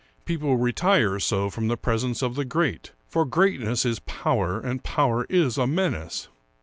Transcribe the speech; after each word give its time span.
People 0.25 0.57
retire 0.57 1.19
so 1.19 1.51
from 1.51 1.67
the 1.67 1.77
presence 1.77 2.23
of 2.23 2.33
the 2.33 2.43
great, 2.43 2.91
for 3.07 3.23
greatness 3.23 3.85
is 3.85 3.99
power, 3.99 4.59
and 4.59 4.83
power 4.83 5.27
is 5.29 5.59
a 5.59 5.67
menace. 5.67 6.27